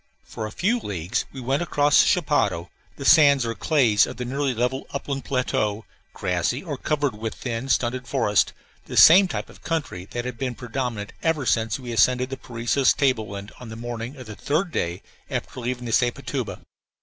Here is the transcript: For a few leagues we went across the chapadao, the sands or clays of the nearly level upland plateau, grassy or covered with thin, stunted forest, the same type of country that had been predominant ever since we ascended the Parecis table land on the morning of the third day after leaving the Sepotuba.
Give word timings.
For 0.23 0.47
a 0.47 0.51
few 0.51 0.79
leagues 0.79 1.25
we 1.31 1.39
went 1.41 1.61
across 1.61 1.99
the 2.01 2.07
chapadao, 2.07 2.71
the 2.95 3.05
sands 3.05 3.45
or 3.45 3.53
clays 3.53 4.07
of 4.07 4.17
the 4.17 4.25
nearly 4.25 4.55
level 4.55 4.87
upland 4.89 5.25
plateau, 5.25 5.85
grassy 6.11 6.63
or 6.63 6.75
covered 6.75 7.13
with 7.15 7.35
thin, 7.35 7.69
stunted 7.69 8.07
forest, 8.07 8.51
the 8.85 8.97
same 8.97 9.27
type 9.27 9.47
of 9.47 9.61
country 9.61 10.05
that 10.05 10.25
had 10.25 10.39
been 10.39 10.55
predominant 10.55 11.13
ever 11.21 11.45
since 11.45 11.77
we 11.79 11.91
ascended 11.91 12.31
the 12.31 12.37
Parecis 12.37 12.93
table 12.93 13.29
land 13.29 13.51
on 13.59 13.69
the 13.69 13.75
morning 13.75 14.15
of 14.15 14.25
the 14.25 14.33
third 14.35 14.71
day 14.71 15.03
after 15.29 15.59
leaving 15.59 15.85
the 15.85 15.91
Sepotuba. 15.91 16.61